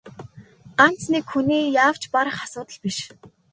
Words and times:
Ганц 0.77 1.01
нэг 1.13 1.25
хүний 1.31 1.63
яавч 1.83 2.03
барах 2.13 2.37
асуудал 2.45 2.77
биш. 2.83 2.97